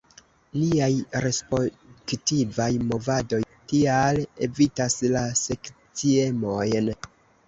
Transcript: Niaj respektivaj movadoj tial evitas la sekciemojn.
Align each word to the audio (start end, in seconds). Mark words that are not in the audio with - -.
Niaj 0.59 0.93
respektivaj 1.25 2.69
movadoj 2.91 3.41
tial 3.73 4.21
evitas 4.47 4.97
la 5.17 5.21
sekciemojn. 5.41 6.91